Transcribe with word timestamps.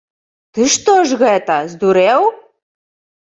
Ты 0.57 0.61
што 0.75 0.95
ж 1.09 1.19
гэта, 1.19 1.57
здурэў?! 1.73 2.23